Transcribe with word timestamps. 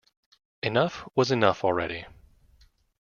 Enough 0.63 1.07
was 1.13 1.29
enough 1.29 1.63
already. 1.63 2.07